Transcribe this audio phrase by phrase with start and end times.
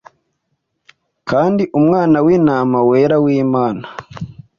[1.29, 3.83] Kandi Umwana wintama wera wImana